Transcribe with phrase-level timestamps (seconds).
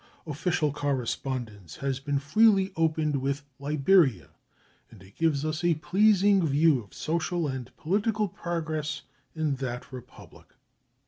[0.25, 4.29] Official correspondence has been freely opened with Liberia,
[4.89, 9.03] and it gives us a pleasing view of social and political progress
[9.35, 10.55] in that Republic.